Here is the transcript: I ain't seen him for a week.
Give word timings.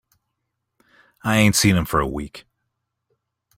I 1.23 1.37
ain't 1.37 1.55
seen 1.55 1.75
him 1.75 1.85
for 1.85 1.99
a 1.99 2.07
week. 2.07 2.47